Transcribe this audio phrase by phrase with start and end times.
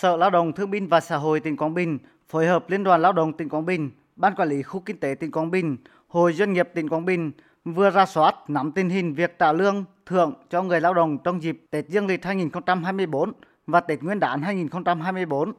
[0.00, 3.02] Sở Lao động Thương binh và Xã hội tỉnh Quảng Bình phối hợp Liên đoàn
[3.02, 5.76] Lao động tỉnh Quảng Bình, Ban quản lý khu kinh tế tỉnh Quảng Bình,
[6.08, 7.30] Hội doanh nghiệp tỉnh Quảng Bình
[7.64, 11.42] vừa ra soát nắm tình hình việc trả lương thưởng cho người lao động trong
[11.42, 13.32] dịp Tết Dương lịch 2024
[13.66, 15.52] và Tết Nguyên đán 2024.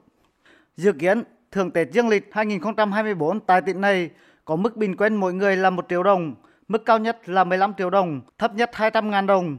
[0.77, 4.09] Dự kiến thưởng Tết Dương lịch 2024 tại tỉnh này
[4.45, 6.35] có mức bình quân mỗi người là 1 triệu đồng,
[6.67, 9.57] mức cao nhất là 15 triệu đồng, thấp nhất 200.000 đồng.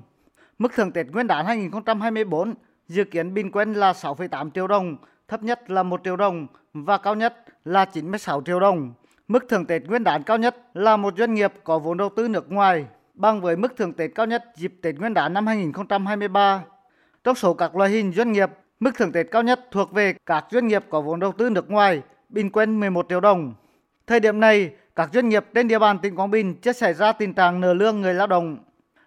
[0.58, 2.54] Mức thưởng Tết Nguyên đán 2024
[2.90, 4.96] dự kiến bình quân là 6,8 triệu đồng,
[5.28, 8.92] thấp nhất là 1 triệu đồng và cao nhất là 96 triệu đồng.
[9.28, 12.28] Mức thưởng Tết Nguyên đán cao nhất là một doanh nghiệp có vốn đầu tư
[12.28, 16.64] nước ngoài, bằng với mức thưởng Tết cao nhất dịp Tết Nguyên đán năm 2023.
[17.24, 18.50] Trong số các loại hình doanh nghiệp,
[18.80, 21.70] mức thưởng Tết cao nhất thuộc về các doanh nghiệp có vốn đầu tư nước
[21.70, 23.54] ngoài, bình quân 11 triệu đồng.
[24.06, 27.12] Thời điểm này, các doanh nghiệp trên địa bàn tỉnh Quảng Bình chưa xảy ra
[27.12, 28.58] tình trạng nợ lương người lao động.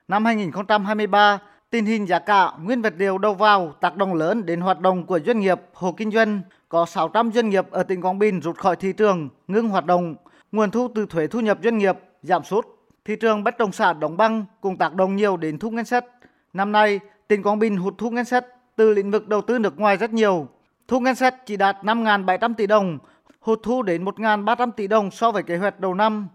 [0.08, 1.40] Năm 2023,
[1.74, 5.06] tình hình giá cả nguyên vật liệu đầu vào tác động lớn đến hoạt động
[5.06, 6.42] của doanh nghiệp, hộ kinh doanh.
[6.70, 10.16] Có 600 doanh nghiệp ở tỉnh Quảng Bình rút khỏi thị trường, ngưng hoạt động.
[10.52, 12.68] Nguồn thu từ thuế thu nhập doanh nghiệp giảm sút.
[13.06, 16.06] Thị trường bất động sản đóng băng cùng tác động nhiều đến thu ngân sách.
[16.54, 19.80] Năm nay, tỉnh Quảng Bình hụt thu ngân sách từ lĩnh vực đầu tư nước
[19.80, 20.48] ngoài rất nhiều.
[20.88, 23.00] Thu ngân sách chỉ đạt 5.700 tỷ đồng,
[23.40, 26.28] hụt thu đến 1.300 tỷ đồng so với kế hoạch đầu năm.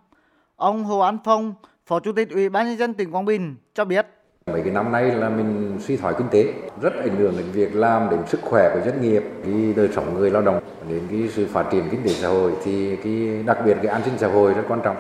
[0.57, 1.55] Ông Hồ An Phong,
[1.87, 4.07] Phó Chủ tịch Ủy ban nhân dân tỉnh Quảng Bình cho biết
[4.53, 7.77] Mấy cái năm nay là mình suy thoái kinh tế, rất ảnh hưởng đến việc
[7.77, 11.29] làm, đến sức khỏe của doanh nghiệp, cái đời sống người lao động, đến cái
[11.35, 14.29] sự phát triển kinh tế xã hội thì cái đặc biệt cái an sinh xã
[14.29, 14.97] hội rất quan trọng.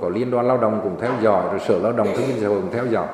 [0.00, 2.48] Có liên đoàn lao động cũng theo dõi, rồi sở lao động thương binh xã
[2.48, 3.06] hội cũng theo dõi.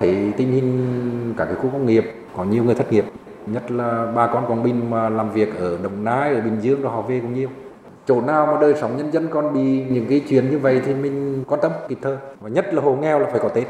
[0.00, 2.04] Thấy tình hình các cái khu công nghiệp
[2.36, 3.04] có nhiều người thất nghiệp,
[3.46, 6.82] nhất là bà con Quảng Bình mà làm việc ở Đồng Nai, ở Bình Dương
[6.82, 7.48] rồi họ về cũng nhiều.
[8.06, 10.94] Chỗ nào mà đời sống nhân dân còn bị những cái chuyện như vậy thì
[10.94, 12.16] mình quan tâm kịp thời.
[12.40, 13.66] Và nhất là hộ nghèo là phải có Tết.